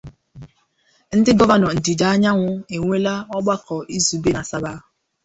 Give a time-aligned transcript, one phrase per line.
[1.17, 4.73] Ndị Gọvanọ Ndịda Anyanwụ Enweela Ọgbakọ Izugbe n'Asaba